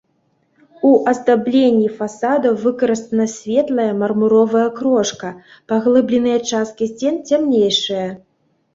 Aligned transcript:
У 0.91 0.93
аздабленні 1.11 1.89
фасадаў 1.99 2.57
выкарыстана 2.65 3.27
светлая 3.35 3.87
мармуровая 4.01 4.67
крошка, 4.81 5.29
паглыбленыя 5.71 6.39
часткі 6.51 6.83
сцен 6.97 7.25
цямнейшыя. 7.31 8.15